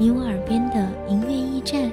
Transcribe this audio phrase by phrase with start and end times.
[0.00, 1.92] 你我耳边的音乐驿站，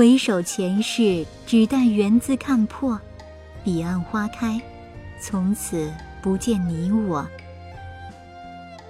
[0.00, 2.98] 回首前世，只待缘字看破。
[3.62, 4.58] 彼岸花开，
[5.20, 5.92] 从此
[6.22, 7.28] 不见你我。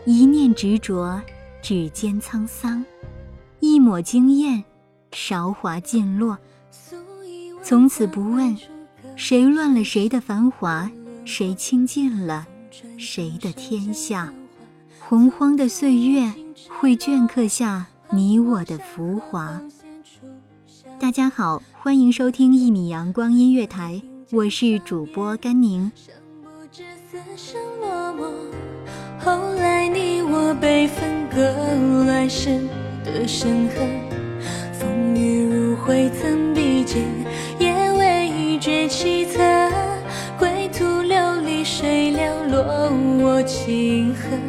[0.05, 1.21] 一念执着，
[1.61, 2.85] 指尖沧桑；
[3.59, 4.63] 一抹惊艳，
[5.11, 6.39] 韶华尽落。
[7.61, 8.57] 从此不问，
[9.17, 10.89] 谁乱了谁的繁华，
[11.25, 12.47] 谁倾尽了
[12.97, 14.33] 谁的天下。
[15.01, 16.33] 洪荒的岁月，
[16.79, 19.61] 会镌刻下你我的浮华。
[21.11, 24.01] 大家好，欢迎收听一米阳光音乐台，
[24.31, 25.91] 我是主播甘宁。
[29.19, 31.53] 后来你我被分割，
[32.07, 32.65] 来生
[33.05, 33.89] 的深恨，
[34.73, 37.05] 风雨如晦曾比肩，
[37.59, 39.69] 也未觉凄恻。
[40.39, 42.63] 归途流离谁寥落，
[43.21, 44.41] 我情恨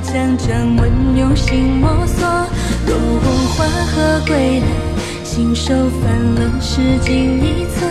[0.00, 2.26] 将掌纹用心摸索。
[2.86, 3.20] 若无
[3.56, 4.66] 花荷归来，
[5.24, 7.86] 信手翻了诗经一册，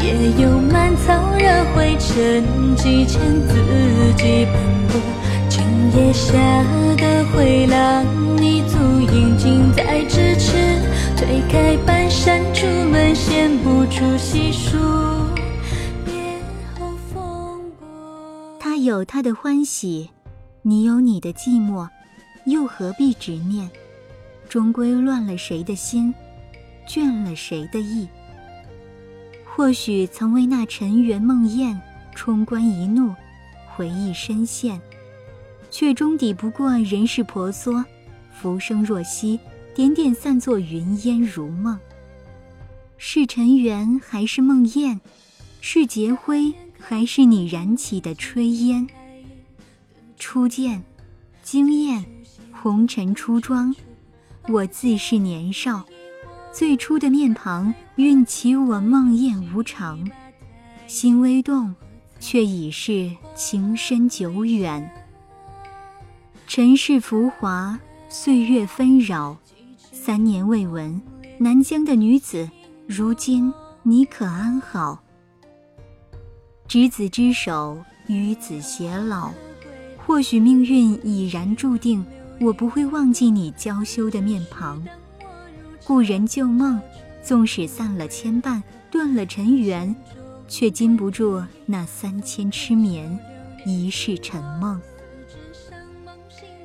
[0.00, 3.54] 也有满草惹灰尘，几千字
[4.16, 4.54] 迹斑
[4.88, 5.00] 驳。
[5.48, 5.62] 今
[5.96, 6.32] 夜下
[6.96, 8.04] 的回廊，
[8.36, 8.78] 你足
[9.12, 10.56] 印近在咫尺。
[11.14, 14.76] 推开半扇竹门，闲不出细数
[16.04, 16.12] 别
[16.76, 17.86] 后风波。
[18.58, 20.10] 他有他的欢喜，
[20.64, 21.88] 你有你的寂寞，
[22.44, 23.68] 又何必执念？
[24.48, 26.14] 终归乱了谁的心，
[26.86, 28.06] 倦了谁的意。
[29.44, 31.76] 或许曾为那尘缘梦魇，
[32.14, 33.12] 冲冠一怒，
[33.74, 34.80] 回忆深陷，
[35.68, 37.84] 却终抵不过人世婆娑。
[38.30, 39.40] 浮生若息，
[39.74, 41.78] 点点散作云烟如梦。
[42.98, 45.00] 是尘缘还是梦魇？
[45.60, 48.86] 是劫灰还是你燃起的炊烟？
[50.22, 50.84] 初见，
[51.42, 52.04] 惊艳，
[52.52, 53.74] 红尘初妆。
[54.48, 55.84] 我自是年少，
[56.52, 60.08] 最初的面庞运起我梦魇无常，
[60.86, 61.74] 心微动，
[62.20, 64.88] 却已是情深久远。
[66.46, 67.76] 尘世浮华，
[68.08, 69.36] 岁月纷扰，
[69.90, 71.02] 三年未闻，
[71.36, 72.48] 南疆的女子，
[72.86, 73.52] 如今
[73.82, 75.02] 你可安好？
[76.68, 77.76] 执子之手，
[78.06, 79.32] 与子偕老。
[80.12, 82.04] 或许命运已然注定，
[82.38, 84.86] 我不会忘记你娇羞的面庞。
[85.86, 86.78] 故人旧梦，
[87.22, 89.96] 纵使散了牵绊，断了尘缘，
[90.46, 93.18] 却禁不住那三千痴眠，
[93.64, 94.78] 一世沉梦。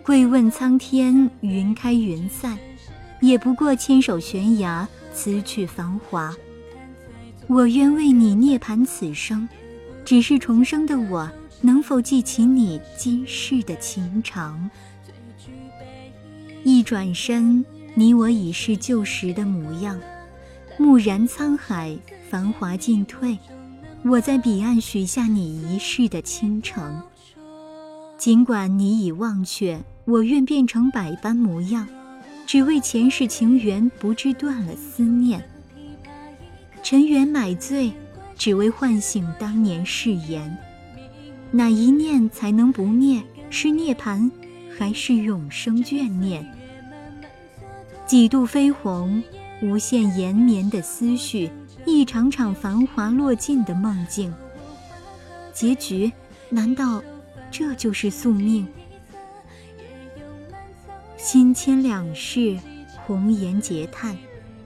[0.03, 2.59] 跪问苍天，云开云散，
[3.21, 6.35] 也不过牵手悬崖，辞去繁华。
[7.47, 9.47] 我愿为你涅槃此生，
[10.03, 14.69] 只是重生的我，能否记起你今世的情长？
[16.63, 17.65] 一转身，
[17.95, 19.99] 你我已是旧时的模样。
[20.77, 21.97] 蓦然沧海，
[22.29, 23.37] 繁华尽退，
[24.03, 27.01] 我在彼岸许下你一世的倾城。
[28.17, 31.87] 尽管你已忘却，我愿变成百般模样，
[32.45, 35.43] 只为前世情缘不至断了思念。
[36.83, 37.91] 尘缘买醉，
[38.37, 40.55] 只为唤醒当年誓言。
[41.51, 43.23] 哪一念才能不灭？
[43.49, 44.29] 是涅槃，
[44.77, 46.45] 还是永生眷念？
[48.05, 49.23] 几度飞鸿，
[49.61, 51.49] 无限延绵的思绪，
[51.85, 54.33] 一场场繁华落尽的梦境。
[55.53, 56.11] 结局，
[56.49, 57.01] 难道
[57.49, 58.67] 这就是宿命？
[61.15, 62.57] 心牵两世，
[63.05, 64.17] 红颜劫叹，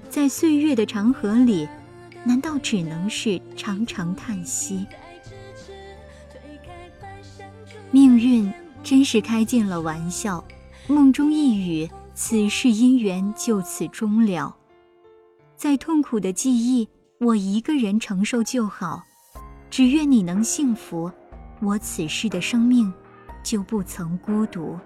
[0.09, 1.67] 在岁月的长河里。
[2.23, 4.85] 难道只能是长长叹息？
[7.91, 8.51] 命运
[8.81, 10.43] 真是开尽了玩笑。
[10.87, 14.55] 梦中一语，此世姻缘就此终了。
[15.55, 16.87] 再痛苦的记忆，
[17.19, 19.03] 我一个人承受就好。
[19.69, 21.11] 只愿你能幸福，
[21.61, 22.91] 我此世的生命
[23.43, 24.77] 就不曾孤独。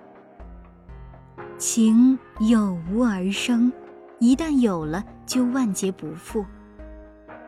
[1.58, 3.72] 情有无而生，
[4.20, 6.46] 一旦有了，就万劫不复。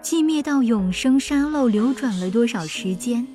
[0.02, 3.28] 寂灭到永生，沙漏流转了多少时间？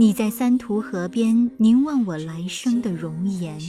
[0.00, 3.60] 你在三途河边凝望我来生的容颜，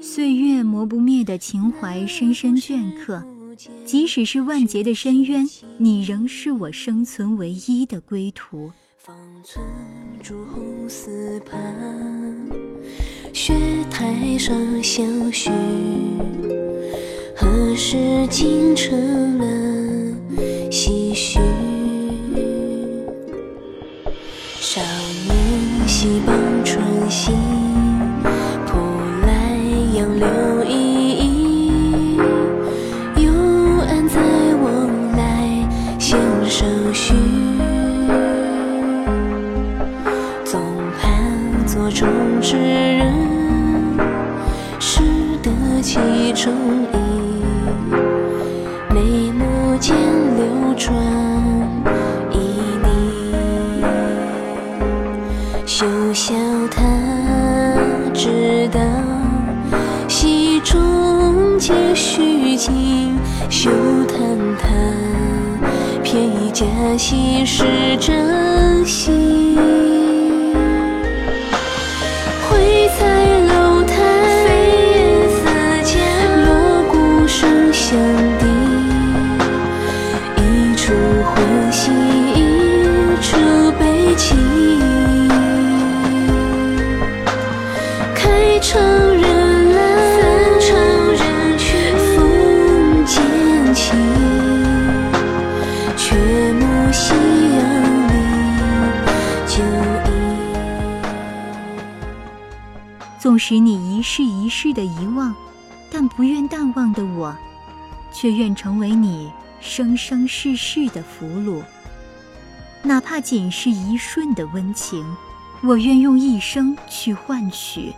[0.00, 3.22] 岁月磨不灭的情怀深深镌刻。
[3.84, 5.46] 即使是万劫的深渊，
[5.76, 8.72] 你仍是我生存唯一的归途。
[8.96, 9.14] 方
[9.44, 9.62] 寸
[10.22, 11.60] 朱红丝畔，
[13.34, 13.52] 雪
[13.90, 15.50] 台上相许，
[17.36, 19.44] 何时竟成了？
[20.70, 21.38] 唏嘘，
[26.04, 27.34] 年戏傍春心，
[28.66, 28.76] 扑
[29.26, 29.56] 来
[29.94, 30.26] 杨柳
[30.68, 30.74] 依
[31.18, 32.18] 依。
[33.16, 33.32] 幽
[33.88, 34.20] 暗在
[34.62, 34.86] 往
[35.16, 35.66] 来
[35.98, 37.14] 弦上续，
[40.44, 40.60] 总
[41.00, 42.06] 盼座中
[42.42, 43.10] 之人，
[44.78, 45.00] 识
[45.42, 45.98] 得其
[46.34, 46.52] 中
[56.34, 56.82] 笑他
[58.12, 58.80] 知道，
[60.08, 63.16] 戏中皆虚情。
[63.48, 63.70] 休
[64.06, 64.18] 叹
[64.58, 64.68] 他
[66.02, 66.66] 偏以假
[66.98, 67.64] 戏是
[68.00, 70.03] 真心。
[103.24, 105.34] 纵使你一世一世的遗忘，
[105.90, 107.34] 但不愿淡忘的我，
[108.12, 109.32] 却愿成为你
[109.62, 111.62] 生生世世的俘虏。
[112.82, 115.02] 哪怕仅是一瞬的温情，
[115.62, 117.94] 我愿用一生去换取。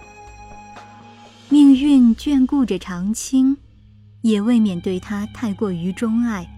[1.48, 3.56] 命运眷顾着长青，
[4.22, 6.48] 也未免对他太过于钟爱。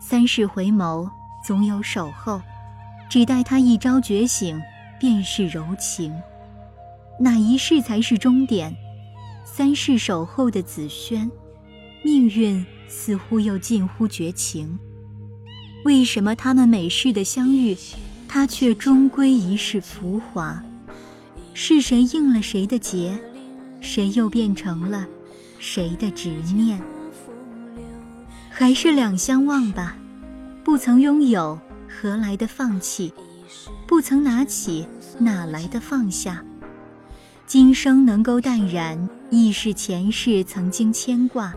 [0.00, 1.06] 三世回眸，
[1.44, 2.40] 总有守候，
[3.10, 4.58] 只待他一朝觉醒，
[4.98, 6.10] 便是柔情。
[7.20, 8.74] 哪一世才是终点？
[9.44, 11.30] 三世守候的紫萱，
[12.02, 14.78] 命运似乎又近乎绝情。
[15.84, 17.76] 为什么他们每世的相遇，
[18.26, 20.62] 他却终归一世浮华？
[21.52, 23.16] 是谁应了谁的劫？
[23.80, 25.06] 谁又变成了
[25.58, 26.80] 谁的执念？
[28.50, 29.96] 还是两相望吧。
[30.64, 33.12] 不曾拥有，何来的放弃？
[33.86, 34.86] 不曾拿起，
[35.18, 36.42] 哪来的放下？
[37.46, 41.54] 今生能够淡然，亦是前世曾经牵挂。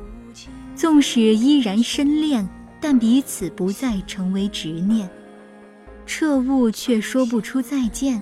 [0.76, 2.48] 纵使依然深恋，
[2.80, 5.10] 但彼此不再成为执念。
[6.06, 8.22] 彻悟却说不出再见，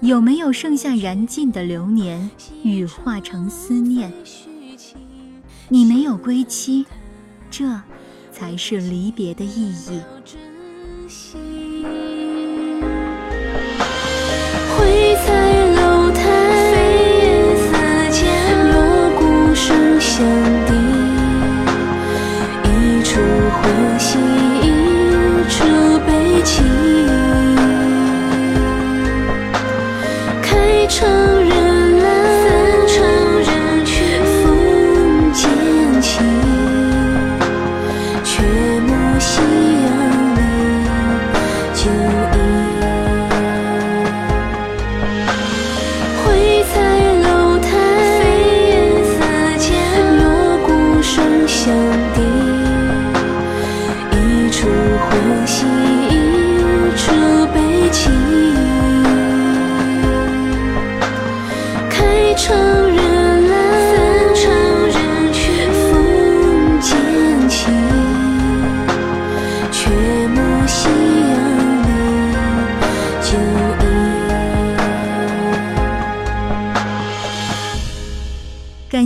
[0.00, 2.30] 有没有剩下燃尽的流年，
[2.62, 4.12] 羽化成思念？
[5.68, 6.86] 你没有归期，
[7.50, 7.80] 这
[8.30, 10.00] 才是离别的意义。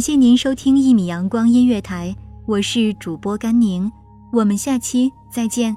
[0.02, 2.12] 谢您收听一米阳光音乐台，
[2.44, 3.92] 我是主播甘宁，
[4.32, 5.76] 我们下期再见。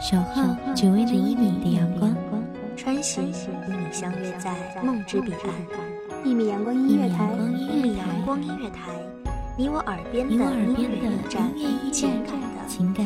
[0.00, 0.42] 小号
[0.74, 2.12] 只为那一米的阳光，
[2.76, 3.32] 穿行与
[3.68, 4.52] 你相约在
[4.82, 6.24] 梦之彼岸。
[6.24, 7.30] 一米阳光音乐台，
[7.72, 8.90] 一米阳光音乐台，
[9.58, 10.44] 你我耳边的音乐
[10.76, 11.50] 驿站，
[11.90, 13.05] 情感的情感